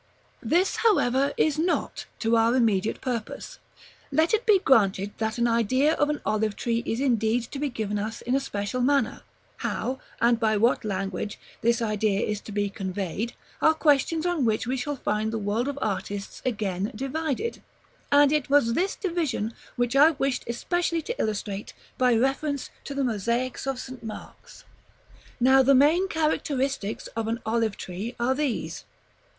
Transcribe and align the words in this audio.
§XIV. 0.43 0.49
This, 0.49 0.75
however, 0.77 1.31
is 1.37 1.59
not 1.59 2.07
to 2.17 2.35
our 2.35 2.55
immediate 2.55 3.01
purpose. 3.01 3.59
Let 4.11 4.33
it 4.33 4.47
be 4.47 4.57
granted 4.57 5.13
that 5.19 5.37
an 5.37 5.47
idea 5.47 5.93
of 5.93 6.09
an 6.09 6.21
olive 6.25 6.55
tree 6.55 6.81
is 6.87 6.99
indeed 6.99 7.43
to 7.51 7.59
be 7.59 7.69
given 7.69 7.99
us 7.99 8.23
in 8.23 8.33
a 8.33 8.39
special 8.39 8.81
manner; 8.81 9.21
how, 9.57 9.99
and 10.19 10.39
by 10.39 10.57
what 10.57 10.83
language, 10.83 11.37
this 11.61 11.83
idea 11.83 12.21
is 12.25 12.41
to 12.41 12.51
be 12.51 12.67
conveyed, 12.67 13.33
are 13.61 13.75
questions 13.75 14.25
on 14.25 14.43
which 14.43 14.65
we 14.65 14.75
shall 14.75 14.95
find 14.95 15.31
the 15.31 15.37
world 15.37 15.67
of 15.67 15.77
artists 15.83 16.41
again 16.43 16.91
divided; 16.95 17.61
and 18.11 18.31
it 18.31 18.49
was 18.49 18.73
this 18.73 18.95
division 18.95 19.53
which 19.75 19.95
I 19.95 20.09
wished 20.17 20.45
especially 20.47 21.03
to 21.03 21.21
illustrate 21.21 21.73
by 21.99 22.15
reference 22.15 22.71
to 22.85 22.95
the 22.95 23.03
mosaics 23.03 23.67
of 23.67 23.77
St. 23.77 24.01
Mark's. 24.03 24.63
Now 25.39 25.61
the 25.61 25.75
main 25.75 26.07
characteristics 26.07 27.05
of 27.15 27.27
an 27.27 27.39
olive 27.45 27.77
tree 27.77 28.15
are 28.19 28.33
these. 28.33 28.85